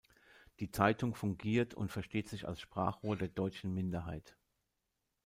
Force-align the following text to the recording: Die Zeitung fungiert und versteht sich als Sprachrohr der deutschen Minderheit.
Die 0.59 0.71
Zeitung 0.71 1.13
fungiert 1.13 1.75
und 1.75 1.91
versteht 1.91 2.27
sich 2.27 2.47
als 2.47 2.59
Sprachrohr 2.59 3.15
der 3.17 3.27
deutschen 3.27 3.71
Minderheit. 3.71 4.35